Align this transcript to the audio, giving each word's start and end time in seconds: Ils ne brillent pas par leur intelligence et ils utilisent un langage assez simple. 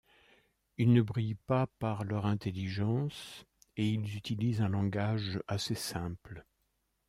Ils 0.79 0.91
ne 0.93 1.03
brillent 1.03 1.35
pas 1.45 1.67
par 1.77 2.05
leur 2.05 2.25
intelligence 2.25 3.45
et 3.77 3.87
ils 3.87 4.15
utilisent 4.17 4.61
un 4.61 4.67
langage 4.69 5.39
assez 5.47 5.75
simple. 5.75 6.43